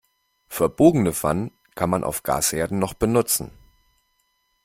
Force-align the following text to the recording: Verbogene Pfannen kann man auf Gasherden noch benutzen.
Verbogene 0.47 1.13
Pfannen 1.13 1.51
kann 1.75 1.91
man 1.91 2.03
auf 2.03 2.23
Gasherden 2.23 2.79
noch 2.79 2.95
benutzen. 2.95 3.51